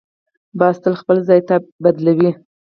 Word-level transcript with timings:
باز 0.59 0.75
تل 0.83 0.93
خپل 1.01 1.17
ځای 1.27 1.39
بدلوي 1.83 2.31